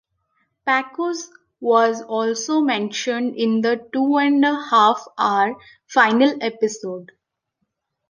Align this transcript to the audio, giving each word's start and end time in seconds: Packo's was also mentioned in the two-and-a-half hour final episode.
Packo's 0.67 1.29
was 1.59 2.01
also 2.01 2.59
mentioned 2.59 3.35
in 3.35 3.61
the 3.61 3.87
two-and-a-half 3.93 4.99
hour 5.19 5.55
final 5.87 6.37
episode. 6.41 7.11